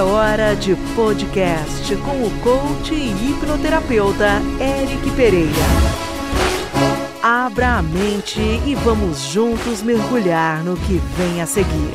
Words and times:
É 0.00 0.02
hora 0.02 0.56
de 0.56 0.74
podcast 0.96 1.94
com 1.96 2.24
o 2.24 2.30
coach 2.40 2.94
e 2.94 3.10
hipnoterapeuta 3.10 4.40
Eric 4.58 5.10
Pereira. 5.10 5.50
Abra 7.22 7.76
a 7.76 7.82
mente 7.82 8.40
e 8.40 8.74
vamos 8.76 9.18
juntos 9.18 9.82
mergulhar 9.82 10.64
no 10.64 10.74
que 10.74 10.94
vem 11.18 11.42
a 11.42 11.46
seguir. 11.46 11.92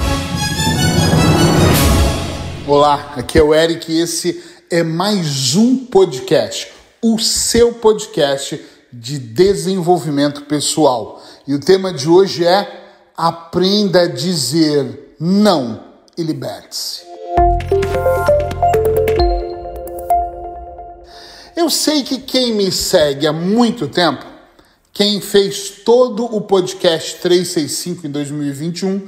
Olá, 2.67 3.13
aqui 3.15 3.39
é 3.39 3.41
o 3.41 3.55
Eric 3.55 3.91
e 3.91 3.99
esse 3.99 4.39
é 4.69 4.83
mais 4.83 5.55
um 5.55 5.75
podcast, 5.87 6.71
o 7.01 7.17
seu 7.17 7.73
podcast 7.73 8.63
de 8.93 9.17
desenvolvimento 9.17 10.43
pessoal. 10.43 11.23
E 11.47 11.55
o 11.55 11.59
tema 11.59 11.91
de 11.91 12.07
hoje 12.07 12.45
é 12.45 12.85
Aprenda 13.17 14.01
a 14.01 14.07
dizer 14.07 15.15
não 15.19 15.83
e 16.15 16.21
liberte-se. 16.21 17.04
Eu 21.55 21.69
sei 21.69 22.03
que 22.03 22.19
quem 22.19 22.53
me 22.53 22.71
segue 22.71 23.25
há 23.25 23.33
muito 23.33 23.87
tempo, 23.87 24.23
quem 24.93 25.19
fez 25.19 25.81
todo 25.83 26.23
o 26.23 26.41
podcast 26.41 27.19
365 27.21 28.05
em 28.05 28.11
2021, 28.11 29.07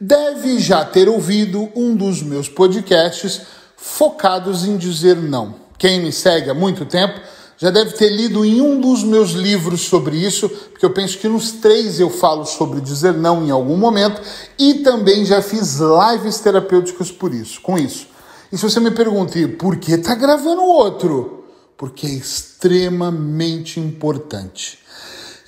deve 0.00 0.60
já 0.60 0.84
ter 0.84 1.08
ouvido 1.08 1.68
um 1.74 1.96
dos 1.96 2.22
meus 2.22 2.48
podcasts 2.48 3.40
focados 3.76 4.64
em 4.64 4.76
dizer 4.76 5.16
não. 5.16 5.56
Quem 5.78 6.00
me 6.00 6.12
segue 6.12 6.48
há 6.48 6.54
muito 6.54 6.84
tempo 6.84 7.20
já 7.58 7.70
deve 7.70 7.92
ter 7.92 8.10
lido 8.10 8.44
em 8.44 8.60
um 8.60 8.80
dos 8.80 9.02
meus 9.02 9.30
livros 9.30 9.80
sobre 9.80 10.16
isso, 10.16 10.48
porque 10.48 10.84
eu 10.84 10.90
penso 10.90 11.18
que 11.18 11.26
nos 11.26 11.52
três 11.52 11.98
eu 11.98 12.10
falo 12.10 12.44
sobre 12.44 12.80
dizer 12.80 13.14
não 13.14 13.44
em 13.44 13.50
algum 13.50 13.76
momento, 13.76 14.20
e 14.58 14.74
também 14.74 15.24
já 15.24 15.40
fiz 15.40 15.78
lives 15.80 16.38
terapêuticas 16.38 17.10
por 17.10 17.32
isso, 17.32 17.60
com 17.60 17.78
isso. 17.78 18.14
E 18.52 18.56
se 18.56 18.62
você 18.62 18.78
me 18.78 18.92
pergunta, 18.92 19.32
por 19.58 19.76
que 19.76 19.92
está 19.92 20.14
gravando 20.14 20.62
outro? 20.62 21.44
Porque 21.76 22.06
é 22.06 22.10
extremamente 22.10 23.80
importante. 23.80 24.78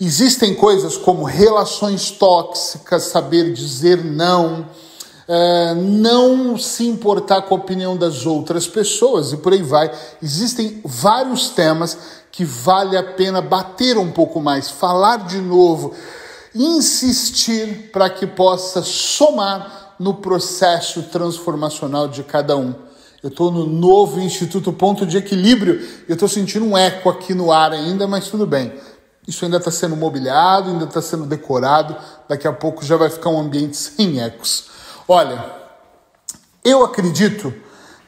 Existem 0.01 0.55
coisas 0.55 0.97
como 0.97 1.25
relações 1.25 2.11
tóxicas, 2.11 3.05
saber 3.05 3.53
dizer 3.53 4.05
não, 4.05 4.63
uh, 4.63 5.75
não 5.75 6.59
se 6.59 6.87
importar 6.87 7.43
com 7.43 7.55
a 7.55 7.59
opinião 7.59 7.97
das 7.97 8.27
outras 8.27 8.67
pessoas 8.67 9.33
e 9.33 9.37
por 9.37 9.53
aí 9.53 9.63
vai. 9.63 9.91
Existem 10.23 10.81
vários 10.85 11.51
temas 11.51 11.99
que 12.33 12.45
vale 12.45 12.97
a 12.97 13.03
pena 13.03 13.41
bater 13.41 13.97
um 13.97 14.11
pouco 14.11 14.41
mais, 14.41 14.71
falar 14.71 15.27
de 15.27 15.39
novo, 15.39 15.95
insistir 16.55 17.91
para 17.93 18.11
que 18.11 18.27
possa 18.27 18.83
somar 18.83 19.95
no 19.99 20.15
processo 20.15 21.05
transformacional 21.05 22.09
de 22.09 22.23
cada 22.23 22.57
um. 22.57 22.88
Eu 23.21 23.31
estou 23.31 23.51
no 23.51 23.67
novo 23.67 24.21
Instituto 24.21 24.73
Ponto 24.73 25.05
de 25.05 25.17
Equilíbrio, 25.17 25.85
eu 26.09 26.15
estou 26.15 26.29
sentindo 26.29 26.65
um 26.65 26.79
eco 26.79 27.11
aqui 27.11 27.35
no 27.35 27.51
ar 27.51 27.73
ainda, 27.73 28.07
mas 28.07 28.29
tudo 28.29 28.47
bem. 28.47 28.73
Isso 29.27 29.45
ainda 29.45 29.57
está 29.57 29.73
sendo 29.73 29.97
mobiliado, 29.97 30.71
ainda 30.71 30.85
está 30.85 31.03
sendo 31.03 31.27
decorado, 31.27 31.97
daqui 32.29 32.47
a 32.47 32.53
pouco 32.53 32.85
já 32.85 32.97
vai 32.97 33.11
ficar 33.11 33.31
um 33.31 33.41
ambiente 33.41 33.75
sem 33.77 34.21
ecos. 34.21 34.67
Olha, 35.09 35.45
eu 36.65 36.85
acredito 36.85 37.53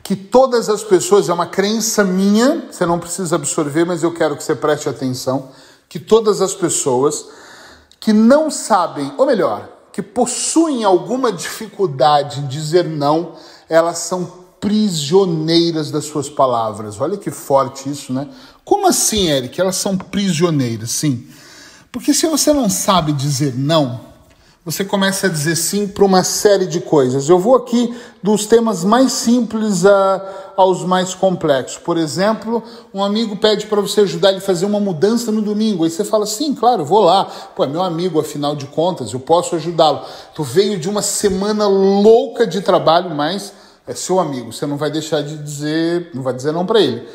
que 0.00 0.14
todas 0.14 0.69
as 0.69 0.84
pessoas, 0.84 1.28
é 1.28 1.33
uma 1.33 1.47
crença 1.47 2.05
minha, 2.05 2.69
você 2.70 2.86
não 2.86 3.00
precisa 3.00 3.34
absorver, 3.34 3.84
mas 3.84 4.05
eu 4.05 4.14
quero 4.14 4.36
que 4.36 4.45
você 4.45 4.55
preste 4.55 4.89
atenção, 4.89 5.48
que 5.89 5.98
todas 5.98 6.41
as 6.41 6.55
pessoas 6.55 7.27
que 7.98 8.12
não 8.12 8.48
sabem, 8.48 9.12
ou 9.19 9.27
melhor, 9.27 9.69
que 9.92 10.00
possuem 10.00 10.84
alguma 10.84 11.33
dificuldade 11.33 12.41
em 12.41 12.47
dizer 12.47 12.84
não, 12.84 13.34
elas 13.69 13.98
são 13.98 14.39
prisioneiras 14.61 15.91
das 15.91 16.05
suas 16.05 16.28
palavras. 16.28 17.00
Olha 17.00 17.16
que 17.16 17.30
forte 17.30 17.89
isso, 17.91 18.12
né? 18.12 18.28
Como 18.64 18.86
assim, 18.86 19.28
Eric? 19.28 19.61
Elas 19.61 19.77
são 19.77 19.97
prisioneiras, 19.97 20.91
sim. 20.91 21.27
Porque 21.90 22.14
se 22.14 22.27
você 22.27 22.52
não 22.52 22.68
sabe 22.68 23.12
dizer 23.12 23.55
não, 23.57 24.01
você 24.62 24.84
começa 24.84 25.27
a 25.27 25.30
dizer 25.30 25.57
sim 25.57 25.89
para 25.89 26.05
uma 26.05 26.23
série 26.23 26.67
de 26.67 26.80
coisas. 26.80 27.29
Eu 27.29 27.39
vou 27.39 27.57
aqui 27.57 27.96
dos 28.23 28.45
temas 28.45 28.84
mais 28.84 29.11
simples 29.12 29.86
a, 29.86 30.52
aos 30.55 30.84
mais 30.84 31.14
complexos. 31.14 31.79
Por 31.79 31.96
exemplo, 31.96 32.63
um 32.92 33.02
amigo 33.02 33.36
pede 33.36 33.67
para 33.67 33.80
você 33.80 34.02
ajudar 34.02 34.29
ele 34.29 34.39
a 34.39 34.42
fazer 34.42 34.67
uma 34.67 34.79
mudança 34.79 35.33
no 35.33 35.40
domingo. 35.40 35.84
Aí 35.84 35.90
você 35.90 36.05
fala, 36.05 36.27
sim, 36.27 36.55
claro, 36.55 36.84
vou 36.84 37.01
lá. 37.01 37.24
Pô, 37.24 37.64
é 37.64 37.67
meu 37.67 37.83
amigo, 37.83 38.20
afinal 38.20 38.55
de 38.55 38.67
contas, 38.67 39.13
eu 39.13 39.20
posso 39.20 39.57
ajudá-lo. 39.57 40.02
Tu 40.34 40.45
veio 40.45 40.79
de 40.79 40.89
uma 40.90 41.01
semana 41.01 41.67
louca 41.67 42.46
de 42.46 42.61
trabalho, 42.61 43.14
mas 43.14 43.55
é 43.90 43.95
seu 43.95 44.20
amigo. 44.20 44.52
Você 44.52 44.67
não 44.67 44.77
vai 44.77 44.90
deixar 44.90 45.20
de 45.20 45.36
dizer, 45.36 46.11
não 46.14 46.23
vai 46.23 46.33
dizer 46.33 46.52
não 46.52 46.64
para 46.64 46.80
ele. 46.80 47.06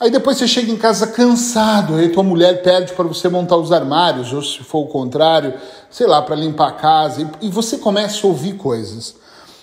Aí 0.00 0.10
depois 0.10 0.36
você 0.36 0.48
chega 0.48 0.72
em 0.72 0.76
casa 0.76 1.06
cansado, 1.06 1.94
aí 1.94 2.08
tua 2.08 2.24
mulher 2.24 2.60
pede 2.60 2.92
para 2.92 3.04
você 3.04 3.28
montar 3.28 3.56
os 3.56 3.70
armários, 3.70 4.32
ou 4.32 4.42
se 4.42 4.58
for 4.64 4.80
o 4.80 4.88
contrário, 4.88 5.54
sei 5.88 6.08
lá, 6.08 6.20
para 6.20 6.34
limpar 6.34 6.70
a 6.70 6.72
casa, 6.72 7.30
e 7.40 7.48
você 7.48 7.78
começa 7.78 8.26
a 8.26 8.28
ouvir 8.28 8.54
coisas. 8.54 9.14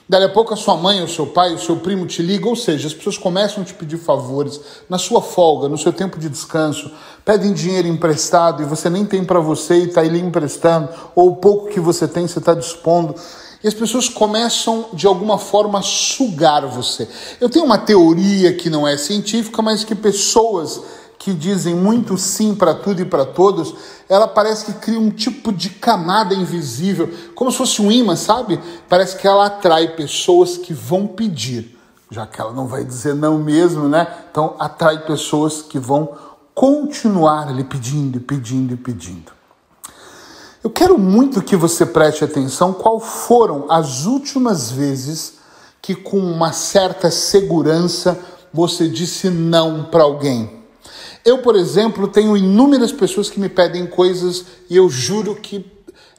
Daí 0.08 0.24
a 0.24 0.30
pouco 0.30 0.54
a 0.54 0.58
sua 0.58 0.78
mãe, 0.78 1.04
o 1.04 1.10
seu 1.10 1.28
pai, 1.28 1.54
o 1.54 1.60
seu 1.60 1.76
primo 1.76 2.08
te 2.08 2.22
ligam, 2.22 2.50
ou 2.50 2.56
seja, 2.56 2.88
as 2.88 2.94
pessoas 2.94 3.18
começam 3.18 3.62
a 3.62 3.66
te 3.66 3.74
pedir 3.74 3.98
favores 3.98 4.62
na 4.88 4.98
sua 4.98 5.22
folga, 5.22 5.68
no 5.68 5.78
seu 5.78 5.92
tempo 5.92 6.18
de 6.18 6.30
descanso, 6.30 6.90
pedem 7.26 7.52
dinheiro 7.52 7.88
emprestado 7.88 8.64
e 8.64 8.66
você 8.66 8.90
nem 8.90 9.06
tem 9.06 9.26
para 9.26 9.42
você 9.42 9.76
e 9.76 9.88
está 9.90 10.02
lhe 10.02 10.20
emprestando, 10.20 10.88
ou 11.14 11.32
o 11.32 11.36
pouco 11.36 11.68
que 11.68 11.82
você 11.82 12.08
tem 12.08 12.26
você 12.26 12.40
está 12.40 12.54
dispondo. 12.54 13.14
E 13.64 13.68
as 13.68 13.74
pessoas 13.74 14.08
começam, 14.08 14.88
de 14.94 15.06
alguma 15.06 15.38
forma, 15.38 15.80
a 15.80 15.82
sugar 15.82 16.66
você. 16.66 17.08
Eu 17.42 17.50
tenho 17.50 17.66
uma 17.66 17.78
teoria 17.78 18.54
que 18.54 18.70
não 18.70 18.88
é 18.88 18.98
científica, 18.98 19.62
mas 19.62 19.84
que 19.84 19.94
pessoas 19.94 20.82
que 21.18 21.34
dizem 21.34 21.76
muito 21.76 22.18
sim 22.18 22.56
para 22.56 22.74
tudo 22.74 23.02
e 23.02 23.06
para 23.06 23.26
todos, 23.26 23.76
ela 24.08 24.26
parece 24.26 24.66
que 24.66 24.74
cria 24.74 25.00
um 25.00 25.12
tipo 25.12 25.52
de 25.52 25.70
camada 25.70 26.34
invisível, 26.34 27.14
como 27.36 27.52
se 27.52 27.58
fosse 27.58 27.82
um 27.82 27.92
imã, 27.92 28.16
sabe? 28.16 28.58
Parece 28.88 29.18
que 29.18 29.28
ela 29.28 29.48
atrai 29.48 29.90
pessoas 29.90 30.58
que 30.58 30.74
vão 30.74 31.06
pedir, 31.06 31.78
já 32.10 32.26
que 32.26 32.40
ela 32.40 32.54
não 32.54 32.66
vai 32.66 32.86
dizer 32.86 33.14
não 33.14 33.38
mesmo, 33.38 33.90
né? 33.90 34.08
Então 34.32 34.56
atrai 34.58 35.06
pessoas 35.06 35.62
que 35.62 35.78
vão 35.78 36.10
continuar 36.56 37.54
lhe 37.54 37.66
pedindo, 37.66 38.22
pedindo 38.22 38.74
e 38.74 38.78
pedindo. 38.78 39.39
Eu 40.62 40.70
quero 40.70 40.98
muito 40.98 41.42
que 41.42 41.56
você 41.56 41.86
preste 41.86 42.22
atenção 42.22 42.74
qual 42.74 43.00
foram 43.00 43.72
as 43.72 44.06
últimas 44.06 44.70
vezes 44.70 45.36
que 45.82 45.96
com 45.96 46.18
uma 46.18 46.52
certa 46.52 47.10
segurança 47.10 48.20
você 48.52 48.90
disse 48.90 49.30
não 49.30 49.86
para 49.86 50.04
alguém. 50.04 50.60
Eu, 51.24 51.38
por 51.38 51.56
exemplo, 51.56 52.10
tenho 52.10 52.36
inúmeras 52.36 52.92
pessoas 52.92 53.30
que 53.30 53.40
me 53.40 53.48
pedem 53.48 53.88
coisas 53.88 54.44
e 54.70 54.76
eu 54.76 54.90
juro 54.90 55.36
que 55.36 55.66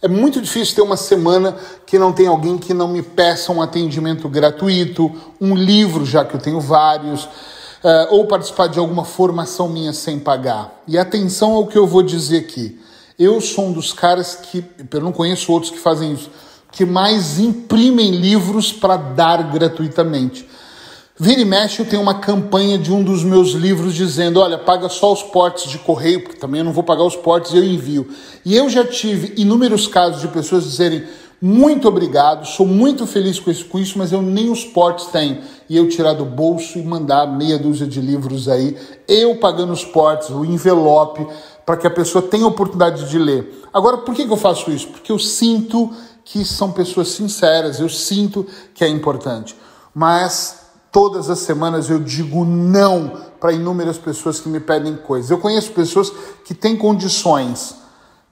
é 0.01 0.09
muito 0.09 0.41
difícil 0.41 0.75
ter 0.75 0.83
uma 0.83 0.97
semana 0.97 1.55
que 1.85 1.99
não 1.99 2.11
tem 2.11 2.27
alguém 2.27 2.57
que 2.57 2.73
não 2.73 2.89
me 2.89 3.03
peça 3.03 3.53
um 3.53 3.61
atendimento 3.61 4.27
gratuito, 4.27 5.13
um 5.39 5.55
livro, 5.55 6.07
já 6.07 6.25
que 6.25 6.35
eu 6.35 6.41
tenho 6.41 6.61
vários, 6.61 7.25
uh, 7.25 8.07
ou 8.09 8.27
participar 8.27 8.69
de 8.69 8.79
alguma 8.79 9.05
formação 9.05 9.69
minha 9.69 9.93
sem 9.93 10.19
pagar. 10.19 10.83
E 10.89 10.97
atenção 10.97 11.53
ao 11.53 11.67
que 11.67 11.77
eu 11.77 11.87
vou 11.87 12.03
dizer 12.03 12.39
aqui. 12.39 12.81
Eu 13.21 13.39
sou 13.39 13.67
um 13.67 13.73
dos 13.73 13.93
caras 13.93 14.35
que, 14.35 14.65
eu 14.91 15.01
não 15.03 15.13
conheço 15.13 15.53
outros 15.53 15.71
que 15.71 15.79
fazem 15.79 16.15
isso, 16.15 16.31
que 16.73 16.87
mais 16.87 17.39
imprimem 17.39 18.13
livros 18.13 18.73
para 18.73 18.97
dar 18.97 19.43
gratuitamente. 19.53 20.49
Vira 21.19 21.43
e 21.43 21.45
mexe, 21.45 21.83
eu 21.83 21.87
tenho 21.87 22.01
uma 22.01 22.15
campanha 22.15 22.79
de 22.79 22.91
um 22.91 23.05
dos 23.05 23.23
meus 23.23 23.51
livros 23.51 23.95
dizendo: 23.95 24.41
olha, 24.41 24.57
paga 24.57 24.89
só 24.89 25.13
os 25.13 25.23
portes 25.23 25.71
de 25.71 25.77
correio, 25.77 26.23
porque 26.23 26.39
também 26.39 26.61
eu 26.61 26.65
não 26.65 26.73
vou 26.73 26.83
pagar 26.83 27.05
os 27.05 27.15
portes, 27.15 27.53
eu 27.53 27.63
envio. 27.63 28.09
E 28.43 28.57
eu 28.57 28.71
já 28.71 28.87
tive 28.87 29.35
inúmeros 29.37 29.87
casos 29.87 30.23
de 30.23 30.29
pessoas 30.29 30.65
dizerem: 30.65 31.05
muito 31.43 31.89
obrigado, 31.89 32.47
sou 32.47 32.67
muito 32.67 33.07
feliz 33.07 33.41
com 33.41 33.51
isso, 33.51 33.65
com 33.65 33.79
isso, 33.79 33.99
mas 33.99 34.13
eu 34.13 34.21
nem 34.21 34.51
os 34.51 34.63
portes 34.63 35.07
tenho. 35.07 35.39
E 35.71 35.75
eu 35.75 35.89
tirar 35.89 36.13
do 36.13 36.25
bolso 36.27 36.79
e 36.79 36.83
mandar 36.83 37.27
meia 37.27 37.59
dúzia 37.59 37.87
de 37.87 37.99
livros 37.99 38.47
aí, 38.47 38.77
eu 39.09 39.37
pagando 39.37 39.73
os 39.73 39.83
portes, 39.83 40.29
o 40.29 40.45
envelope, 40.45 41.27
para 41.65 41.77
que 41.77 41.87
a 41.87 41.91
pessoa 41.91 42.23
tenha 42.23 42.47
oportunidade 42.47 43.09
de 43.09 43.19
ler. 43.19 43.63
Agora, 43.73 43.99
por 43.99 44.15
que, 44.15 44.27
que 44.27 44.33
eu 44.33 44.37
faço 44.37 44.71
isso? 44.71 44.89
Porque 44.89 45.13
eu 45.13 45.19
sinto 45.19 45.91
que 46.25 46.45
são 46.45 46.73
pessoas 46.73 47.09
sinceras, 47.09 47.81
eu 47.81 47.89
sinto 47.89 48.47
que 48.75 48.85
é 48.85 48.89
importante. 48.89 49.57
Mas 49.95 50.61
todas 50.93 51.31
as 51.31 51.41
semanas 51.41 51.89
eu 51.89 51.99
digo 51.99 52.45
não 52.45 53.13
para 53.41 53.53
inúmeras 53.53 53.99
pessoas 53.99 54.41
que 54.41 54.49
me 54.49 54.61
pedem 54.61 54.97
coisas. 54.97 55.31
Eu 55.31 55.39
conheço 55.39 55.73
pessoas 55.73 56.13
que 56.45 56.55
têm 56.55 56.77
condições 56.77 57.77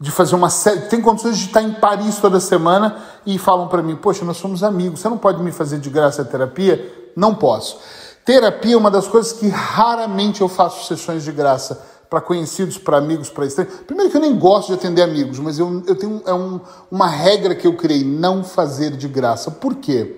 de 0.01 0.11
fazer 0.11 0.37
uma 0.37 0.51
série, 0.51 0.83
tem 0.83 1.01
condições 1.01 1.39
de 1.39 1.47
estar 1.47 1.63
em 1.63 1.73
Paris 1.73 2.19
toda 2.19 2.39
semana 2.39 2.97
e 3.27 3.39
falam 3.39 3.67
para 3.67 3.83
mim: 3.83 3.97
Poxa, 3.97 4.25
nós 4.25 4.37
somos 4.37 4.63
amigos, 4.63 5.01
você 5.01 5.09
não 5.09 5.19
pode 5.19 5.43
me 5.43 5.51
fazer 5.51 5.79
de 5.79 5.91
graça 5.91 6.23
a 6.23 6.25
terapia? 6.25 7.11
Não 7.17 7.35
posso. 7.35 7.79
Terapia 8.25 8.75
é 8.75 8.77
uma 8.77 8.91
das 8.91 9.09
coisas 9.09 9.33
que 9.33 9.49
raramente 9.49 10.41
eu 10.41 10.49
faço 10.49 10.87
sessões 10.87 11.25
de 11.25 11.33
graça 11.33 11.83
para 12.09 12.21
conhecidos, 12.21 12.79
para 12.79 12.97
amigos, 12.97 13.29
para 13.29 13.45
estranhos. 13.47 13.75
Primeiro 13.87 14.11
que 14.11 14.17
eu 14.17 14.21
nem 14.21 14.37
gosto 14.39 14.69
de 14.69 14.75
atender 14.75 15.03
amigos, 15.03 15.39
mas 15.39 15.59
eu, 15.59 15.83
eu 15.87 15.95
tenho 15.95 16.23
é 16.25 16.33
um, 16.33 16.61
uma 16.91 17.07
regra 17.07 17.55
que 17.55 17.67
eu 17.67 17.75
criei, 17.77 18.03
não 18.03 18.43
fazer 18.43 18.97
de 18.97 19.07
graça. 19.07 19.51
Por 19.51 19.75
quê? 19.77 20.17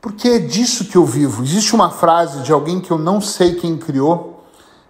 Porque 0.00 0.28
é 0.28 0.38
disso 0.38 0.86
que 0.86 0.96
eu 0.96 1.04
vivo. 1.04 1.42
Existe 1.42 1.74
uma 1.74 1.90
frase 1.90 2.42
de 2.42 2.52
alguém 2.52 2.80
que 2.80 2.90
eu 2.90 2.98
não 2.98 3.20
sei 3.20 3.54
quem 3.54 3.76
criou, 3.76 4.44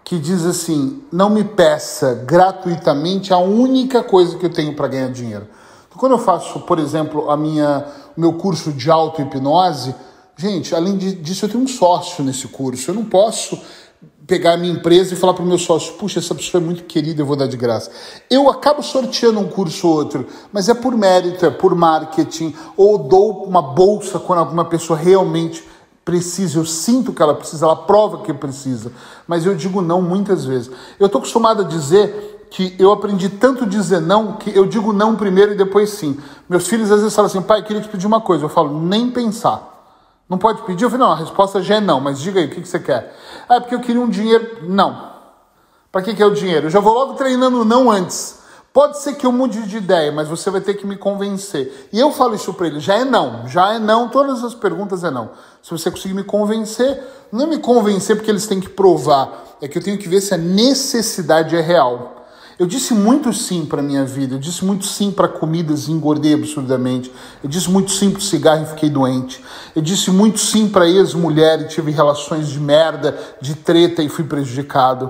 que 0.05 0.19
diz 0.19 0.45
assim: 0.45 1.03
Não 1.13 1.29
me 1.29 1.45
peça 1.45 2.15
gratuitamente 2.15 3.33
a 3.33 3.39
única 3.39 4.03
coisa 4.03 4.37
que 4.39 4.47
eu 4.47 4.53
tenho 4.53 4.75
para 4.75 4.89
ganhar 4.89 5.11
dinheiro. 5.11 5.47
Então, 5.87 5.99
quando 5.99 6.13
eu 6.13 6.19
faço, 6.19 6.61
por 6.61 6.79
exemplo, 6.79 7.31
a 7.31 7.37
minha, 7.37 7.87
o 8.17 8.21
meu 8.21 8.35
curso 8.35 8.73
de 8.73 8.91
auto-hipnose, 8.91 9.95
gente, 10.37 10.75
além 10.75 10.97
disso, 10.97 11.45
eu 11.45 11.51
tenho 11.51 11.65
um 11.65 11.69
sócio 11.69 12.23
nesse 12.25 12.49
curso. 12.49 12.91
Eu 12.91 12.95
não 12.95 13.05
posso 13.05 13.59
pegar 14.29 14.53
a 14.53 14.57
minha 14.59 14.75
empresa 14.75 15.15
e 15.15 15.17
falar 15.17 15.33
para 15.33 15.43
o 15.43 15.47
meu 15.47 15.57
sócio, 15.57 15.95
puxa, 15.95 16.19
essa 16.19 16.35
pessoa 16.35 16.63
é 16.63 16.65
muito 16.65 16.85
querida, 16.85 17.23
eu 17.23 17.27
vou 17.27 17.35
dar 17.35 17.47
de 17.47 17.57
graça. 17.57 17.91
Eu 18.31 18.51
acabo 18.51 18.83
sorteando 18.83 19.41
um 19.41 19.49
curso 19.49 19.89
ou 19.89 19.95
outro, 19.95 20.27
mas 20.53 20.69
é 20.69 20.75
por 20.75 20.95
mérito, 20.95 21.47
é 21.47 21.51
por 21.51 21.75
marketing, 21.75 22.55
ou 22.77 22.99
dou 22.99 23.45
uma 23.45 23.63
bolsa 23.63 24.19
quando 24.19 24.41
alguma 24.41 24.67
pessoa 24.67 24.99
realmente 24.99 25.67
precisa, 26.05 26.59
eu 26.59 26.67
sinto 26.67 27.13
que 27.13 27.23
ela 27.23 27.35
precisa, 27.35 27.65
ela 27.65 27.77
prova 27.77 28.19
que 28.19 28.33
precisa, 28.35 28.93
mas 29.27 29.47
eu 29.47 29.55
digo 29.55 29.81
não 29.81 30.03
muitas 30.03 30.45
vezes. 30.45 30.71
Eu 31.01 31.07
estou 31.07 31.21
acostumado 31.21 31.63
a 31.63 31.65
dizer 31.65 32.47
que 32.51 32.75
eu 32.79 32.93
aprendi 32.93 33.31
tanto 33.31 33.67
dizer 33.67 34.01
não 34.01 34.35
que 34.35 34.55
eu 34.55 34.67
digo 34.67 34.93
não 34.93 35.17
primeiro 35.17 35.53
e 35.53 35.57
depois 35.57 35.91
sim. 35.91 36.19
Meus 36.47 36.67
filhos 36.67 36.91
às 36.91 37.01
vezes 37.01 37.15
falam 37.15 37.31
assim, 37.31 37.41
pai, 37.41 37.63
queria 37.63 37.81
te 37.81 37.89
pedir 37.89 38.07
uma 38.07 38.21
coisa. 38.21 38.45
Eu 38.45 38.49
falo, 38.49 38.79
nem 38.79 39.11
pensar. 39.11 39.78
Não 40.29 40.37
pode 40.37 40.63
pedir? 40.63 40.85
Eu 40.85 40.91
falei, 40.91 41.07
não, 41.07 41.13
a 41.13 41.17
resposta 41.17 41.63
já 41.63 41.77
é 41.77 41.81
não, 41.81 42.01
mas 42.01 42.21
diga 42.21 42.39
aí, 42.39 42.47
o 42.47 42.51
que, 42.51 42.61
que 42.61 42.69
você 42.69 42.79
quer? 42.79 43.17
Ah, 43.49 43.57
é 43.57 43.61
porque 43.61 43.75
eu 43.75 43.81
queria 43.81 44.01
um 44.01 44.09
dinheiro. 44.09 44.59
Não. 44.69 45.13
Para 45.91 46.03
que, 46.03 46.15
que 46.15 46.23
é 46.23 46.27
o 46.27 46.35
dinheiro? 46.35 46.67
Eu 46.67 46.71
já 46.71 46.81
vou 46.81 46.93
logo 46.93 47.15
treinando 47.15 47.65
não 47.65 47.91
antes. 47.91 48.39
Pode 48.73 48.99
ser 48.99 49.15
que 49.15 49.27
eu 49.27 49.33
mude 49.33 49.67
de 49.67 49.79
ideia, 49.79 50.13
mas 50.13 50.29
você 50.29 50.51
vai 50.51 50.61
ter 50.61 50.75
que 50.75 50.87
me 50.87 50.97
convencer. 50.97 51.89
E 51.93 51.99
eu 51.99 52.13
falo 52.13 52.35
isso 52.35 52.53
para 52.53 52.67
ele, 52.67 52.79
já 52.79 52.97
é 52.97 53.05
não, 53.05 53.49
já 53.49 53.73
é 53.73 53.79
não, 53.79 54.09
todas 54.09 54.45
as 54.45 54.55
perguntas 54.55 55.03
é 55.03 55.11
não. 55.11 55.31
Se 55.63 55.71
você 55.71 55.91
conseguir 55.91 56.15
me 56.15 56.23
convencer, 56.23 57.03
não 57.33 57.47
me 57.47 57.59
convencer 57.59 58.15
porque 58.15 58.31
eles 58.31 58.47
têm 58.47 58.61
que 58.61 58.69
provar, 58.69 59.57
é 59.61 59.67
que 59.67 59.79
eu 59.79 59.83
tenho 59.83 59.99
que 59.99 60.09
ver 60.09 60.21
se 60.21 60.35
a 60.35 60.37
necessidade 60.37 61.57
é 61.57 61.61
real. 61.61 62.18
Eu 62.59 62.67
disse 62.67 62.93
muito 62.93 63.33
sim 63.33 63.65
para 63.65 63.81
minha 63.81 64.05
vida, 64.05 64.35
eu 64.35 64.39
disse 64.41 64.65
muito 64.65 64.85
sim 64.85 65.13
para 65.13 65.29
comidas 65.29 65.87
e 65.87 65.93
engordei 65.93 66.35
absurdamente. 66.35 67.13
Eu 67.41 67.49
disse 67.49 67.71
muito 67.71 67.93
sim 67.93 68.11
para 68.11 68.21
cigarro 68.21 68.65
e 68.65 68.67
fiquei 68.67 68.91
doente. 68.91 69.41
Eu 69.77 69.81
disse 69.81 70.11
muito 70.11 70.41
sim 70.41 70.69
para 70.69 70.89
ex-mulher 70.89 71.61
e 71.61 71.69
tive 71.69 71.93
relações 71.93 72.49
de 72.49 72.59
merda, 72.59 73.17
de 73.41 73.55
treta 73.55 74.03
e 74.03 74.09
fui 74.09 74.25
prejudicado. 74.25 75.09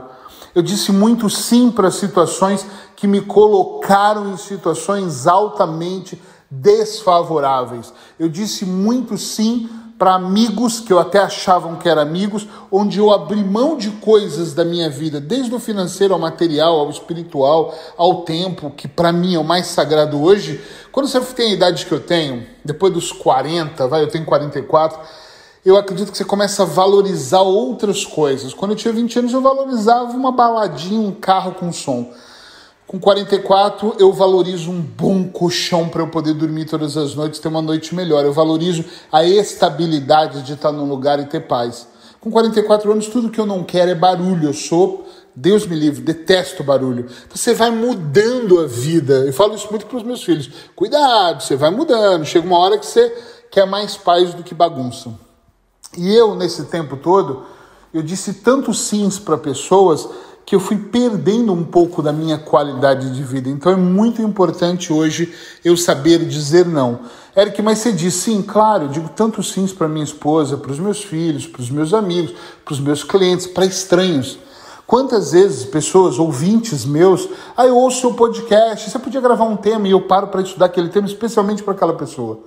Eu 0.54 0.60
disse 0.60 0.92
muito 0.92 1.30
sim 1.30 1.70
para 1.70 1.90
situações 1.90 2.66
que 2.94 3.06
me 3.06 3.22
colocaram 3.22 4.30
em 4.30 4.36
situações 4.36 5.26
altamente 5.26 6.20
desfavoráveis. 6.50 7.94
Eu 8.20 8.28
disse 8.28 8.66
muito 8.66 9.16
sim 9.16 9.70
para 9.98 10.14
amigos 10.14 10.78
que 10.78 10.92
eu 10.92 10.98
até 11.00 11.18
achavam 11.18 11.74
que 11.74 11.88
eram 11.88 12.02
amigos, 12.02 12.46
onde 12.70 13.00
eu 13.00 13.12
abri 13.12 13.42
mão 13.42 13.76
de 13.76 13.90
coisas 13.90 14.54
da 14.54 14.64
minha 14.64 14.88
vida, 14.88 15.20
desde 15.20 15.52
o 15.52 15.58
financeiro 15.58 16.14
ao 16.14 16.20
material, 16.20 16.78
ao 16.78 16.88
espiritual, 16.88 17.74
ao 17.96 18.22
tempo, 18.22 18.70
que 18.70 18.86
para 18.86 19.10
mim 19.10 19.34
é 19.34 19.38
o 19.38 19.44
mais 19.44 19.66
sagrado 19.66 20.22
hoje. 20.22 20.62
Quando 20.92 21.08
você 21.08 21.20
tem 21.34 21.50
a 21.50 21.54
idade 21.54 21.84
que 21.84 21.92
eu 21.92 21.98
tenho, 21.98 22.46
depois 22.64 22.92
dos 22.92 23.10
40, 23.10 23.88
vai, 23.88 24.02
eu 24.02 24.08
tenho 24.08 24.24
44, 24.24 25.00
eu 25.66 25.76
acredito 25.76 26.12
que 26.12 26.16
você 26.16 26.24
começa 26.24 26.62
a 26.62 26.66
valorizar 26.66 27.42
outras 27.42 28.04
coisas. 28.04 28.54
Quando 28.54 28.70
eu 28.70 28.76
tinha 28.76 28.94
20 28.94 29.18
anos, 29.18 29.32
eu 29.32 29.40
valorizava 29.40 30.12
uma 30.12 30.30
baladinha, 30.30 31.00
um 31.00 31.12
carro 31.12 31.52
com 31.52 31.72
som. 31.72 32.12
Com 32.88 32.98
44, 32.98 33.96
eu 33.98 34.10
valorizo 34.14 34.70
um 34.70 34.80
bom 34.80 35.28
colchão 35.28 35.90
para 35.90 36.00
eu 36.00 36.08
poder 36.08 36.32
dormir 36.32 36.64
todas 36.64 36.96
as 36.96 37.14
noites, 37.14 37.38
ter 37.38 37.48
uma 37.48 37.60
noite 37.60 37.94
melhor. 37.94 38.24
Eu 38.24 38.32
valorizo 38.32 38.82
a 39.12 39.22
estabilidade 39.22 40.40
de 40.40 40.54
estar 40.54 40.72
num 40.72 40.88
lugar 40.88 41.20
e 41.20 41.26
ter 41.26 41.40
paz. 41.40 41.86
Com 42.18 42.30
44 42.30 42.90
anos, 42.90 43.06
tudo 43.08 43.28
que 43.28 43.38
eu 43.38 43.44
não 43.44 43.62
quero 43.62 43.90
é 43.90 43.94
barulho. 43.94 44.48
Eu 44.48 44.54
sou, 44.54 45.06
Deus 45.36 45.66
me 45.66 45.76
livre, 45.76 46.00
detesto 46.00 46.64
barulho. 46.64 47.06
Você 47.28 47.52
vai 47.52 47.70
mudando 47.70 48.58
a 48.58 48.66
vida. 48.66 49.16
Eu 49.26 49.34
falo 49.34 49.54
isso 49.54 49.68
muito 49.68 49.84
para 49.84 49.98
os 49.98 50.02
meus 50.02 50.24
filhos. 50.24 50.48
Cuidado, 50.74 51.42
você 51.42 51.56
vai 51.56 51.70
mudando. 51.70 52.24
Chega 52.24 52.46
uma 52.46 52.58
hora 52.58 52.78
que 52.78 52.86
você 52.86 53.14
quer 53.50 53.66
mais 53.66 53.98
paz 53.98 54.32
do 54.32 54.42
que 54.42 54.54
bagunça. 54.54 55.12
E 55.94 56.14
eu, 56.14 56.34
nesse 56.34 56.64
tempo 56.64 56.96
todo, 56.96 57.44
eu 57.92 58.00
disse 58.02 58.32
tanto 58.32 58.72
sims 58.72 59.18
para 59.18 59.36
pessoas 59.36 60.08
que 60.48 60.54
eu 60.54 60.60
fui 60.60 60.78
perdendo 60.78 61.52
um 61.52 61.62
pouco 61.62 62.00
da 62.00 62.10
minha 62.10 62.38
qualidade 62.38 63.10
de 63.14 63.22
vida. 63.22 63.50
Então 63.50 63.70
é 63.70 63.76
muito 63.76 64.22
importante 64.22 64.90
hoje 64.90 65.34
eu 65.62 65.76
saber 65.76 66.24
dizer 66.24 66.64
não. 66.64 67.00
Eric, 67.36 67.60
mas 67.60 67.80
você 67.80 67.92
diz 67.92 68.14
sim, 68.14 68.40
claro, 68.40 68.84
eu 68.84 68.88
digo 68.88 69.10
tanto 69.10 69.42
sims 69.42 69.74
para 69.74 69.86
minha 69.86 70.06
esposa, 70.06 70.56
para 70.56 70.72
os 70.72 70.78
meus 70.78 71.04
filhos, 71.04 71.46
para 71.46 71.60
os 71.60 71.68
meus 71.68 71.92
amigos, 71.92 72.34
para 72.64 72.72
os 72.72 72.80
meus 72.80 73.04
clientes, 73.04 73.46
para 73.46 73.66
estranhos. 73.66 74.38
Quantas 74.86 75.32
vezes 75.32 75.66
pessoas, 75.66 76.18
ouvintes 76.18 76.86
meus, 76.86 77.28
ah, 77.54 77.66
eu 77.66 77.76
ouço 77.76 78.00
seu 78.00 78.14
podcast, 78.14 78.88
você 78.88 78.98
podia 78.98 79.20
gravar 79.20 79.44
um 79.44 79.54
tema 79.54 79.86
e 79.86 79.90
eu 79.90 80.00
paro 80.00 80.28
para 80.28 80.40
estudar 80.40 80.64
aquele 80.64 80.88
tema 80.88 81.06
especialmente 81.06 81.62
para 81.62 81.74
aquela 81.74 81.92
pessoa. 81.92 82.40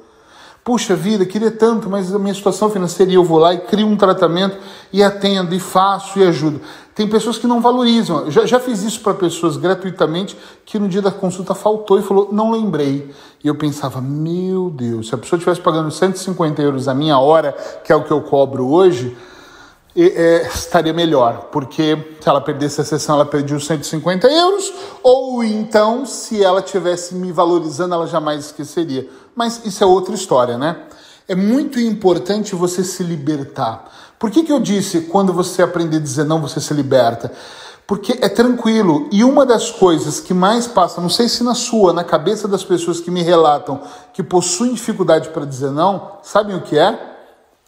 Puxa 0.63 0.96
vida, 0.96 1.25
queria 1.25 1.50
tanto, 1.50 1.90
mas 1.90 2.13
a 2.13 2.19
minha 2.19 2.34
situação 2.34 2.69
financeira 2.69 3.12
e 3.12 3.16
eu 3.16 3.24
vou 3.24 3.40
lá 3.40 3.52
e 3.52 3.62
crio 3.62 3.88
um 3.88 3.98
tratamento 3.98 4.58
e 4.94 5.02
atendo 5.02 5.56
e 5.56 5.60
faço 5.60 6.19
e 6.19 6.24
ajudo. 6.24 6.62
Tem 6.94 7.08
pessoas 7.08 7.40
que 7.40 7.48
não 7.48 7.60
valorizam. 7.60 8.30
Já, 8.30 8.46
já 8.46 8.60
fiz 8.60 8.84
isso 8.84 9.02
para 9.02 9.16
pessoas 9.16 9.58
gratuitamente 9.58 10.38
que 10.63 10.78
no 10.78 10.88
dia 10.88 11.02
da 11.02 11.10
consulta 11.10 11.56
faltou 11.56 11.98
e 11.98 12.04
falou, 12.04 12.30
não 12.31 12.52
lembrei. 12.52 13.12
E 13.44 13.48
eu 13.48 13.56
pensava, 13.56 14.00
meu 14.00 14.69
Deus, 14.69 15.08
se 15.08 15.16
a 15.16 15.18
pessoa 15.18 15.38
estivesse 15.38 15.62
pagando 15.62 15.90
150 15.90 16.62
euros 16.62 16.88
a 16.88 16.94
minha 16.94 17.18
hora, 17.18 17.54
que 17.84 17.92
é 17.92 17.96
o 17.96 18.04
que 18.04 18.12
eu 18.12 18.22
cobro 18.22 18.68
hoje, 18.68 19.18
é, 19.96 20.48
estaria 20.48 20.94
melhor, 20.94 21.50
porque 21.52 21.98
se 22.19 22.30
ela 22.30 22.40
perdesse 22.40 22.80
a 22.80 22.84
sessão, 22.84 23.16
ela 23.16 23.25
perdia 23.25 23.57
os 23.57 23.66
150 23.66 24.28
euros, 24.28 24.72
ou 25.04 25.44
então, 25.44 26.06
se 26.06 26.42
ela 26.44 26.62
tivesse 26.62 27.14
me 27.14 27.31
valorizando, 27.31 27.94
ela 27.94 28.07
jamais 28.07 28.46
esqueceria. 28.46 29.10
Mas 29.36 29.66
isso 29.66 29.83
é 29.83 29.88
outra 29.88 30.13
história, 30.13 30.57
né? 30.57 30.83
É 31.28 31.36
muito 31.36 31.80
importante 31.80 32.56
você 32.56 32.83
se 32.83 33.04
libertar. 33.04 33.89
Por 34.19 34.30
que, 34.30 34.44
que 34.44 34.51
eu 34.51 34.60
disse 34.60 35.01
quando 35.01 35.33
você 35.33 35.62
aprender 35.62 35.98
a 35.98 36.01
dizer 36.01 36.25
não, 36.25 36.42
você 36.42 36.60
se 36.60 36.74
liberta? 36.74 37.31
Porque 37.88 38.18
é 38.22 38.30
tranquilo. 38.30 39.07
E 39.12 39.24
uma 39.24 39.45
das 39.45 39.72
coisas 39.72 40.19
que 40.19 40.33
mais 40.33 40.68
passa, 40.68 41.01
não 41.01 41.10
sei 41.10 41.28
se 41.28 41.44
na 41.44 41.56
sua, 41.56 41.94
na 41.94 42.04
cabeça 42.04 42.48
das 42.48 42.63
pessoas 42.63 43.00
que 43.00 43.12
me 43.12 43.22
relatam 43.22 43.81
que 44.13 44.22
possuem 44.22 44.74
dificuldade 44.74 45.30
para 45.30 45.45
dizer 45.45 45.72
não, 45.72 46.19
sabem 46.22 46.56
o 46.56 46.62
que 46.62 46.78
é? 46.78 47.00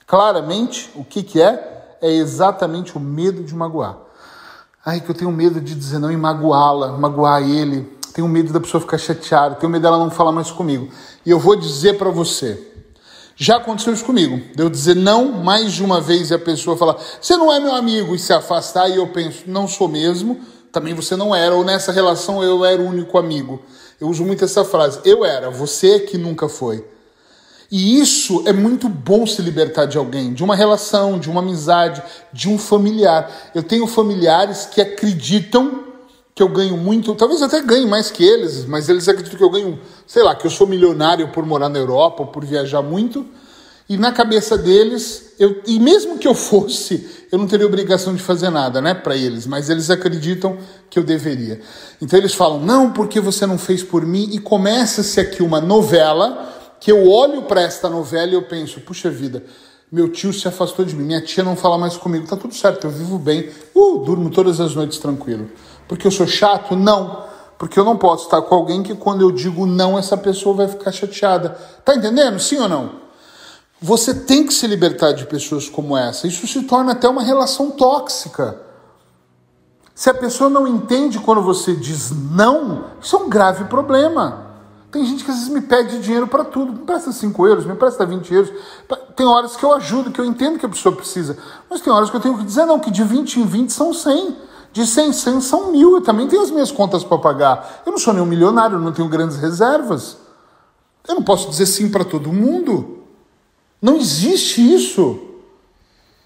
Claramente, 0.05 0.91
o 0.95 1.03
que, 1.03 1.23
que 1.23 1.41
é? 1.41 1.71
é 2.03 2.11
exatamente 2.11 2.97
o 2.97 2.99
medo 2.99 3.45
de 3.45 3.55
magoar. 3.55 3.95
Ai, 4.85 4.99
que 4.99 5.09
eu 5.09 5.15
tenho 5.15 5.31
medo 5.31 5.61
de 5.61 5.73
dizer 5.73 5.99
não 5.99 6.11
e 6.11 6.17
magoá-la, 6.17 6.91
magoar 6.97 7.41
ele. 7.41 7.97
Tenho 8.13 8.27
medo 8.27 8.53
da 8.53 8.59
pessoa 8.59 8.79
ficar 8.79 8.97
chateada, 8.97 9.55
tenho 9.55 9.71
medo 9.71 9.81
dela 9.81 9.97
não 9.97 10.11
falar 10.11 10.31
mais 10.31 10.51
comigo. 10.51 10.89
E 11.25 11.29
eu 11.29 11.39
vou 11.39 11.55
dizer 11.55 11.97
para 11.97 12.11
você, 12.11 12.59
já 13.35 13.57
aconteceu 13.57 13.93
isso 13.93 14.05
comigo. 14.05 14.39
De 14.55 14.61
eu 14.61 14.69
dizer 14.69 14.95
não 14.95 15.31
mais 15.31 15.73
de 15.73 15.83
uma 15.83 15.99
vez 15.99 16.29
e 16.29 16.33
a 16.33 16.39
pessoa 16.39 16.77
falar, 16.77 16.97
você 17.19 17.35
não 17.35 17.51
é 17.51 17.59
meu 17.59 17.73
amigo, 17.73 18.13
e 18.13 18.19
se 18.19 18.31
afastar, 18.31 18.87
e 18.89 18.97
eu 18.97 19.07
penso, 19.07 19.43
não 19.47 19.67
sou 19.67 19.87
mesmo, 19.87 20.39
também 20.71 20.93
você 20.93 21.15
não 21.15 21.35
era, 21.35 21.55
ou 21.55 21.63
nessa 21.63 21.91
relação 21.91 22.43
eu 22.43 22.63
era 22.63 22.81
o 22.81 22.85
único 22.85 23.17
amigo. 23.17 23.59
Eu 23.99 24.09
uso 24.09 24.23
muito 24.23 24.45
essa 24.45 24.63
frase, 24.63 24.99
eu 25.05 25.25
era, 25.25 25.49
você 25.49 25.99
que 25.99 26.17
nunca 26.17 26.47
foi. 26.47 26.85
E 27.71 27.99
isso 27.99 28.43
é 28.45 28.53
muito 28.53 28.87
bom 28.87 29.25
se 29.25 29.41
libertar 29.41 29.85
de 29.85 29.97
alguém, 29.97 30.31
de 30.31 30.43
uma 30.43 30.55
relação, 30.55 31.17
de 31.17 31.27
uma 31.27 31.41
amizade, 31.41 32.03
de 32.31 32.47
um 32.47 32.59
familiar. 32.59 33.31
Eu 33.55 33.63
tenho 33.63 33.87
familiares 33.87 34.67
que 34.67 34.79
acreditam 34.79 35.82
que 36.35 36.41
eu 36.41 36.49
ganho 36.49 36.75
muito, 36.75 37.13
talvez 37.15 37.41
até 37.41 37.61
ganhe 37.61 37.85
mais 37.85 38.09
que 38.09 38.23
eles, 38.23 38.65
mas 38.65 38.89
eles 38.89 39.07
acreditam 39.07 39.37
que 39.37 39.43
eu 39.43 39.49
ganho, 39.49 39.79
sei 40.07 40.23
lá, 40.23 40.35
que 40.35 40.47
eu 40.47 40.51
sou 40.51 40.65
milionário 40.65 41.27
por 41.29 41.45
morar 41.45 41.69
na 41.69 41.77
Europa, 41.77 42.25
por 42.25 42.43
viajar 42.43 42.81
muito. 42.81 43.25
E 43.87 43.97
na 43.97 44.11
cabeça 44.11 44.57
deles, 44.57 45.33
eu, 45.37 45.61
e 45.67 45.77
mesmo 45.77 46.17
que 46.17 46.27
eu 46.27 46.33
fosse, 46.33 47.25
eu 47.31 47.37
não 47.37 47.45
teria 47.45 47.67
obrigação 47.67 48.15
de 48.15 48.21
fazer 48.21 48.49
nada, 48.49 48.81
né, 48.81 48.93
para 48.93 49.15
eles, 49.15 49.45
mas 49.45 49.69
eles 49.69 49.89
acreditam 49.89 50.57
que 50.89 50.97
eu 50.97 51.03
deveria. 51.03 51.61
Então 52.01 52.17
eles 52.17 52.33
falam: 52.33 52.59
"Não, 52.59 52.91
porque 52.91 53.19
você 53.19 53.45
não 53.45 53.57
fez 53.57 53.83
por 53.83 54.05
mim" 54.05 54.29
e 54.31 54.39
começa-se 54.39 55.19
aqui 55.19 55.43
uma 55.43 55.59
novela 55.59 56.51
que 56.79 56.91
eu 56.91 57.09
olho 57.09 57.43
para 57.43 57.61
esta 57.61 57.89
novela 57.89 58.31
e 58.31 58.33
eu 58.33 58.43
penso, 58.43 58.81
puxa 58.81 59.09
vida, 59.09 59.43
meu 59.89 60.09
tio 60.09 60.33
se 60.33 60.47
afastou 60.47 60.83
de 60.83 60.95
mim, 60.95 61.03
minha 61.03 61.21
tia 61.21 61.43
não 61.43 61.55
fala 61.55 61.77
mais 61.77 61.95
comigo, 61.95 62.27
tá 62.27 62.35
tudo 62.35 62.53
certo, 62.53 62.87
eu 62.87 62.91
vivo 62.91 63.17
bem, 63.17 63.49
uh, 63.73 63.99
durmo 63.99 64.29
todas 64.29 64.59
as 64.59 64.75
noites 64.75 64.97
tranquilo. 64.97 65.49
Porque 65.87 66.07
eu 66.07 66.11
sou 66.11 66.27
chato? 66.27 66.75
Não. 66.75 67.23
Porque 67.57 67.79
eu 67.79 67.83
não 67.83 67.97
posso 67.97 68.25
estar 68.25 68.41
com 68.41 68.55
alguém 68.55 68.83
que 68.83 68.95
quando 68.95 69.21
eu 69.21 69.31
digo 69.31 69.65
não, 69.65 69.97
essa 69.97 70.17
pessoa 70.17 70.55
vai 70.55 70.67
ficar 70.67 70.91
chateada. 70.91 71.57
Tá 71.85 71.95
entendendo? 71.95 72.39
Sim 72.39 72.59
ou 72.59 72.69
não? 72.69 73.03
Você 73.81 74.13
tem 74.13 74.45
que 74.45 74.53
se 74.53 74.65
libertar 74.65 75.11
de 75.11 75.25
pessoas 75.25 75.67
como 75.67 75.97
essa. 75.97 76.27
Isso 76.27 76.47
se 76.47 76.63
torna 76.63 76.93
até 76.93 77.07
uma 77.07 77.21
relação 77.21 77.71
tóxica. 77.71 78.59
Se 79.95 80.09
a 80.09 80.13
pessoa 80.13 80.49
não 80.49 80.67
entende 80.67 81.19
quando 81.19 81.41
você 81.41 81.75
diz 81.75 82.11
não, 82.31 82.85
isso 83.01 83.15
é 83.15 83.19
um 83.19 83.29
grave 83.29 83.65
problema. 83.65 84.47
Tem 84.89 85.05
gente 85.05 85.23
que 85.23 85.31
às 85.31 85.37
vezes 85.37 85.51
me 85.51 85.61
pede 85.61 85.99
dinheiro 85.99 86.27
para 86.27 86.43
tudo. 86.43 86.71
Me 86.71 86.79
presta 86.79 87.11
5 87.11 87.47
euros, 87.47 87.65
me 87.65 87.75
presta 87.75 88.05
20 88.05 88.33
euros. 88.33 88.51
Tem 89.15 89.25
horas 89.25 89.55
que 89.55 89.63
eu 89.63 89.73
ajudo, 89.73 90.11
que 90.11 90.21
eu 90.21 90.25
entendo 90.25 90.59
que 90.59 90.65
a 90.65 90.69
pessoa 90.69 90.95
precisa. 90.95 91.37
Mas 91.69 91.81
tem 91.81 91.91
horas 91.91 92.09
que 92.09 92.15
eu 92.15 92.21
tenho 92.21 92.37
que 92.37 92.43
dizer, 92.43 92.65
não, 92.65 92.79
que 92.79 92.91
de 92.91 93.03
20 93.03 93.39
em 93.39 93.45
20 93.45 93.73
são 93.73 93.93
100. 93.93 94.37
De 94.73 94.85
100 94.87 95.09
em 95.09 95.13
100 95.13 95.41
são 95.41 95.71
mil. 95.71 95.95
Eu 95.95 96.01
também 96.01 96.27
tenho 96.27 96.41
as 96.41 96.49
minhas 96.51 96.71
contas 96.71 97.03
para 97.03 97.17
pagar. 97.19 97.83
Eu 97.85 97.91
não 97.91 97.99
sou 97.99 98.11
nenhum 98.11 98.25
milionário, 98.25 98.75
eu 98.75 98.81
não 98.81 98.91
tenho 98.91 99.07
grandes 99.07 99.37
reservas. 99.37 100.17
Eu 101.07 101.15
não 101.15 101.23
posso 101.23 101.49
dizer 101.49 101.67
sim 101.67 101.89
para 101.89 102.03
todo 102.03 102.33
mundo. 102.33 103.03
Não 103.79 103.97
existe 103.97 104.61
isso. 104.61 105.29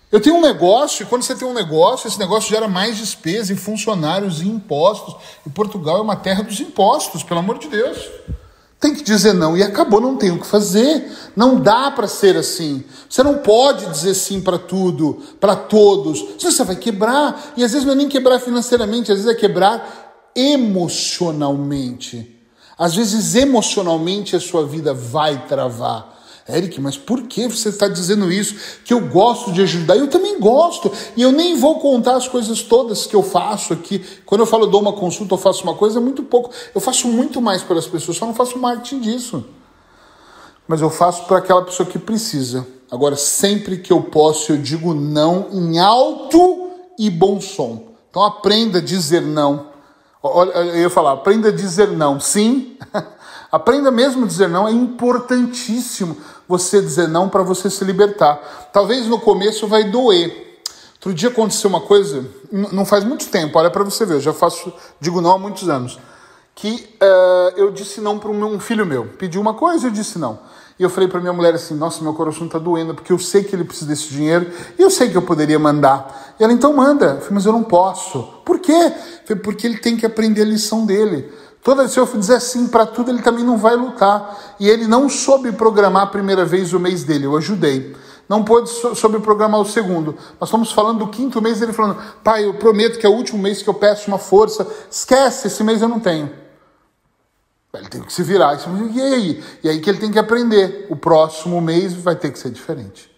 Eu 0.09 0.21
tenho 0.21 0.37
um 0.37 0.41
negócio, 0.41 1.03
e 1.03 1.05
quando 1.05 1.23
você 1.23 1.35
tem 1.35 1.45
um 1.45 1.53
negócio, 1.53 2.07
esse 2.07 2.17
negócio 2.17 2.49
gera 2.49 2.69
mais 2.69 2.97
despesa 2.97 3.51
em 3.51 3.57
funcionários 3.57 4.41
e 4.41 4.47
impostos. 4.47 5.15
E 5.45 5.49
Portugal 5.49 5.97
é 5.97 6.01
uma 6.01 6.15
terra 6.15 6.43
dos 6.43 6.59
impostos, 6.61 7.23
pelo 7.23 7.41
amor 7.41 7.57
de 7.57 7.67
Deus. 7.67 8.09
Tem 8.79 8.93
que 8.93 9.03
dizer 9.03 9.33
não 9.33 9.57
e 9.57 9.63
acabou, 9.63 9.99
não 9.99 10.15
tem 10.15 10.29
o 10.31 10.39
que 10.39 10.45
fazer. 10.45 11.11
Não 11.35 11.59
dá 11.59 11.89
para 11.89 12.07
ser 12.07 12.37
assim. 12.37 12.83
Você 13.09 13.23
não 13.23 13.39
pode 13.39 13.87
dizer 13.87 14.13
sim 14.13 14.39
para 14.39 14.59
tudo, 14.59 15.17
para 15.39 15.55
todos. 15.55 16.19
Senão 16.37 16.51
você 16.51 16.63
vai 16.63 16.75
quebrar. 16.75 17.53
E 17.57 17.63
às 17.63 17.71
vezes 17.71 17.85
não 17.85 17.93
é 17.93 17.95
nem 17.95 18.07
quebrar 18.07 18.39
financeiramente, 18.39 19.11
às 19.11 19.17
vezes 19.17 19.31
é 19.31 19.35
quebrar 19.35 20.29
emocionalmente. 20.35 22.35
Às 22.77 22.95
vezes 22.95 23.33
emocionalmente 23.33 24.35
a 24.35 24.39
sua 24.39 24.67
vida 24.67 24.93
vai 24.93 25.47
travar. 25.47 26.15
Eric, 26.49 26.79
mas 26.79 26.97
por 26.97 27.23
que 27.23 27.47
você 27.47 27.69
está 27.69 27.89
dizendo 27.89 28.31
isso? 28.31 28.55
Que 28.85 28.93
eu 28.93 29.01
gosto 29.07 29.51
de 29.51 29.61
ajudar? 29.61 29.97
Eu 29.97 30.07
também 30.07 30.39
gosto. 30.39 30.89
E 31.15 31.21
eu 31.21 31.31
nem 31.31 31.57
vou 31.57 31.79
contar 31.79 32.15
as 32.15 32.27
coisas 32.27 32.61
todas 32.61 33.05
que 33.05 33.15
eu 33.15 33.21
faço 33.21 33.73
aqui. 33.73 34.03
Quando 34.25 34.41
eu 34.41 34.47
falo 34.47 34.65
dou 34.65 34.79
uma 34.79 34.93
consulta, 34.93 35.33
eu 35.33 35.37
faço 35.37 35.63
uma 35.63 35.75
coisa, 35.75 35.99
é 35.99 36.01
muito 36.01 36.23
pouco. 36.23 36.51
Eu 36.73 36.79
faço 36.79 37.07
muito 37.09 37.41
mais 37.41 37.63
pelas 37.63 37.85
pessoas, 37.85 38.17
só 38.17 38.25
não 38.25 38.33
faço 38.33 38.57
marketing 38.57 39.01
disso. 39.01 39.45
Mas 40.65 40.81
eu 40.81 40.89
faço 40.89 41.25
para 41.25 41.39
aquela 41.39 41.63
pessoa 41.63 41.87
que 41.87 41.99
precisa. 41.99 42.65
Agora, 42.89 43.17
sempre 43.17 43.77
que 43.77 43.91
eu 43.91 44.01
posso, 44.01 44.53
eu 44.53 44.57
digo 44.57 44.93
não 44.93 45.47
em 45.51 45.79
alto 45.79 46.69
e 46.97 47.09
bom 47.09 47.41
som. 47.41 47.87
Então 48.09 48.23
aprenda 48.23 48.77
a 48.79 48.81
dizer 48.81 49.21
não. 49.21 49.67
Eu 50.23 50.77
ia 50.77 50.89
falar, 50.89 51.11
aprenda 51.11 51.49
a 51.49 51.51
dizer 51.51 51.89
não. 51.89 52.19
Sim. 52.19 52.77
Aprenda 53.49 53.89
mesmo 53.89 54.25
a 54.25 54.27
dizer 54.27 54.49
não, 54.49 54.67
é 54.67 54.71
importantíssimo 54.71 56.17
você 56.47 56.81
dizer 56.81 57.07
não 57.07 57.29
para 57.29 57.43
você 57.43 57.69
se 57.69 57.83
libertar. 57.83 58.69
Talvez 58.71 59.07
no 59.07 59.19
começo 59.19 59.67
vai 59.67 59.85
doer. 59.85 60.45
Outro 60.95 61.13
dia 61.13 61.29
aconteceu 61.29 61.69
uma 61.69 61.79
coisa, 61.79 62.25
não 62.51 62.83
faz 62.83 63.03
muito 63.03 63.27
tempo, 63.27 63.57
olha 63.57 63.69
para 63.69 63.83
você 63.83 64.05
ver, 64.05 64.15
eu 64.15 64.19
já 64.19 64.33
faço, 64.33 64.73
digo 64.99 65.21
não 65.21 65.31
há 65.31 65.37
muitos 65.37 65.69
anos, 65.69 65.97
que 66.53 66.89
uh, 67.01 67.53
eu 67.55 67.71
disse 67.71 68.01
não 68.01 68.19
para 68.19 68.29
um 68.29 68.59
filho 68.59 68.85
meu. 68.85 69.05
Pediu 69.17 69.39
uma 69.39 69.53
coisa 69.53 69.85
e 69.85 69.89
eu 69.89 69.93
disse 69.93 70.19
não. 70.19 70.39
E 70.79 70.83
eu 70.83 70.89
falei 70.89 71.07
para 71.07 71.19
minha 71.19 71.33
mulher 71.33 71.53
assim: 71.53 71.75
Nossa, 71.75 72.03
meu 72.03 72.13
coração 72.13 72.45
está 72.45 72.59
doendo, 72.59 72.93
porque 72.93 73.11
eu 73.11 73.17
sei 73.17 73.43
que 73.43 73.55
ele 73.55 73.63
precisa 73.63 73.87
desse 73.87 74.09
dinheiro 74.09 74.51
e 74.77 74.81
eu 74.81 74.89
sei 74.89 75.09
que 75.09 75.15
eu 75.15 75.21
poderia 75.21 75.57
mandar. 75.57 76.35
E 76.39 76.43
ela 76.43 76.53
então 76.53 76.73
manda. 76.73 77.05
Eu 77.05 77.17
falei, 77.17 77.33
Mas 77.33 77.45
eu 77.45 77.51
não 77.51 77.63
posso. 77.63 78.23
Por 78.45 78.59
quê? 78.59 78.71
Eu 78.71 79.27
falei, 79.27 79.43
Porque 79.43 79.65
ele 79.65 79.77
tem 79.77 79.97
que 79.97 80.05
aprender 80.05 80.41
a 80.41 80.45
lição 80.45 80.85
dele. 80.85 81.31
Toda 81.63 81.87
que 81.87 81.99
eu 81.99 82.05
dizer 82.05 82.39
sim 82.39 82.67
para 82.67 82.85
tudo, 82.85 83.11
ele 83.11 83.21
também 83.21 83.43
não 83.43 83.57
vai 83.57 83.75
lutar. 83.75 84.55
E 84.59 84.69
ele 84.69 84.87
não 84.87 85.09
soube 85.09 85.51
programar 85.51 86.03
a 86.03 86.07
primeira 86.07 86.45
vez 86.45 86.73
o 86.73 86.79
mês 86.79 87.03
dele, 87.03 87.25
eu 87.25 87.35
ajudei. 87.35 87.95
Não 88.29 88.43
pôde 88.43 88.69
soube 88.69 89.19
programar 89.19 89.59
o 89.59 89.65
segundo. 89.65 90.15
Nós 90.39 90.49
estamos 90.49 90.71
falando 90.71 90.99
do 90.99 91.07
quinto 91.07 91.41
mês, 91.41 91.61
ele 91.61 91.71
falando, 91.71 92.01
pai, 92.23 92.45
eu 92.45 92.53
prometo 92.55 92.99
que 92.99 93.05
é 93.05 93.09
o 93.09 93.13
último 93.13 93.41
mês 93.41 93.61
que 93.61 93.69
eu 93.69 93.73
peço 93.73 94.07
uma 94.09 94.19
força. 94.19 94.67
Esquece, 94.91 95.47
esse 95.47 95.63
mês 95.63 95.81
eu 95.81 95.87
não 95.87 95.99
tenho. 95.99 96.29
Ele 97.73 97.87
tem 97.87 98.01
que 98.01 98.11
se 98.11 98.23
virar. 98.23 98.57
E 98.93 99.01
aí? 99.01 99.43
E 99.63 99.69
aí 99.69 99.79
que 99.79 99.89
ele 99.89 99.99
tem 99.99 100.11
que 100.11 100.19
aprender. 100.19 100.87
O 100.89 100.95
próximo 100.95 101.61
mês 101.61 101.93
vai 101.93 102.15
ter 102.15 102.31
que 102.31 102.39
ser 102.39 102.49
diferente. 102.49 103.09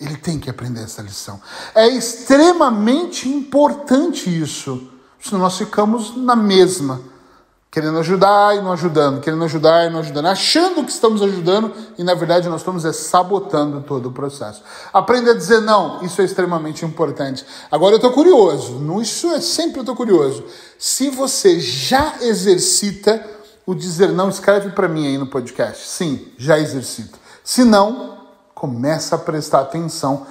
Ele 0.00 0.16
tem 0.16 0.38
que 0.38 0.50
aprender 0.50 0.82
essa 0.82 1.02
lição. 1.02 1.40
É 1.74 1.88
extremamente 1.88 3.28
importante 3.28 4.28
isso. 4.28 4.88
Senão 5.20 5.40
nós 5.40 5.56
ficamos 5.56 6.16
na 6.16 6.36
mesma 6.36 7.00
querendo 7.70 7.98
ajudar 7.98 8.56
e 8.56 8.62
não 8.62 8.72
ajudando, 8.72 9.20
querendo 9.20 9.44
ajudar 9.44 9.86
e 9.86 9.90
não 9.90 10.00
ajudando, 10.00 10.26
achando 10.26 10.82
que 10.84 10.90
estamos 10.90 11.22
ajudando 11.22 11.72
e 11.98 12.02
na 12.02 12.14
verdade 12.14 12.48
nós 12.48 12.62
estamos 12.62 12.84
é, 12.84 12.92
sabotando 12.92 13.82
todo 13.82 14.06
o 14.06 14.12
processo. 14.12 14.62
Aprenda 14.92 15.32
a 15.32 15.34
dizer 15.34 15.60
não, 15.60 16.02
isso 16.02 16.20
é 16.22 16.24
extremamente 16.24 16.84
importante. 16.84 17.44
Agora 17.70 17.92
eu 17.92 17.98
estou 17.98 18.12
curioso, 18.12 18.74
no, 18.74 19.02
isso 19.02 19.28
é 19.28 19.40
sempre 19.40 19.78
eu 19.78 19.82
estou 19.82 19.94
curioso. 19.94 20.44
Se 20.78 21.10
você 21.10 21.60
já 21.60 22.14
exercita 22.22 23.24
o 23.66 23.74
dizer 23.74 24.12
não, 24.12 24.30
escreve 24.30 24.70
para 24.70 24.88
mim 24.88 25.06
aí 25.06 25.18
no 25.18 25.26
podcast. 25.26 25.86
Sim, 25.86 26.26
já 26.38 26.58
exercito. 26.58 27.18
Se 27.44 27.64
não, 27.64 28.16
começa 28.54 29.14
a 29.14 29.18
prestar 29.18 29.60
atenção 29.60 30.26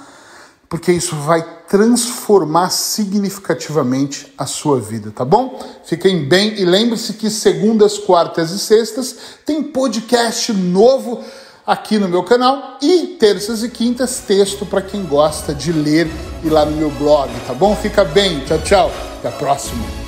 porque 0.68 0.92
isso 0.92 1.16
vai 1.16 1.42
transformar 1.66 2.70
significativamente 2.70 4.32
a 4.36 4.46
sua 4.46 4.80
vida, 4.80 5.10
tá 5.10 5.24
bom? 5.24 5.58
Fiquem 5.84 6.28
bem 6.28 6.60
e 6.60 6.64
lembre-se 6.64 7.14
que 7.14 7.30
segundas, 7.30 7.98
quartas 7.98 8.50
e 8.50 8.58
sextas 8.58 9.16
tem 9.44 9.62
podcast 9.62 10.52
novo 10.52 11.24
aqui 11.66 11.98
no 11.98 12.08
meu 12.08 12.22
canal 12.22 12.78
e 12.82 13.16
terças 13.18 13.62
e 13.62 13.68
quintas 13.68 14.20
texto 14.26 14.64
para 14.64 14.82
quem 14.82 15.04
gosta 15.04 15.54
de 15.54 15.72
ler 15.72 16.08
e 16.42 16.48
lá 16.48 16.64
no 16.64 16.76
meu 16.76 16.90
blog, 16.90 17.30
tá 17.46 17.54
bom? 17.54 17.74
Fica 17.76 18.04
bem, 18.04 18.40
tchau, 18.44 18.58
tchau, 18.60 18.92
até 19.18 19.28
a 19.28 19.32
próxima. 19.32 20.07